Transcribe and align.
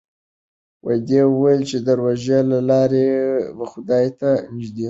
ده 1.07 1.19
وویل 1.33 1.61
چې 1.69 1.77
د 1.87 1.87
روژې 2.01 2.39
له 2.51 2.59
لارې 2.69 3.05
خدای 3.71 4.05
ته 4.19 4.29
نژدې 4.57 4.75
شوی. 4.75 4.79